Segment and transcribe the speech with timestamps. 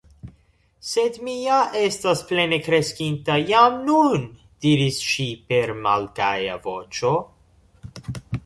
[0.91, 4.25] «Sed mi ja estas plene kreskinta jam nun"
[4.67, 7.17] diris ŝi per malgaja voĉo.